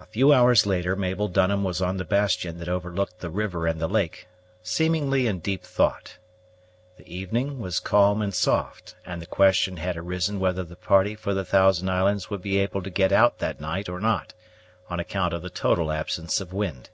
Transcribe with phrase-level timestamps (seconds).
[0.00, 3.80] A few hours later Mabel Dunham was on the bastion that overlooked the river and
[3.80, 4.28] the lake,
[4.62, 6.18] seemingly in deep thought.
[6.98, 11.34] The evening was calm and soft, and the question had arisen whether the party for
[11.34, 14.34] the Thousand Islands would be able to get out that night or not,
[14.88, 16.88] on account of the total absence of wind.